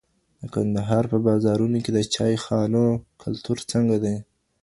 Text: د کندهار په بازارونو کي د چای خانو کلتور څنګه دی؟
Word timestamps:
د 0.39 0.43
کندهار 0.53 1.03
په 1.11 1.17
بازارونو 1.27 1.77
کي 1.83 1.91
د 1.93 1.99
چای 2.13 2.35
خانو 2.43 2.85
کلتور 3.23 3.57
څنګه 3.71 3.95
دی؟ 4.03 4.15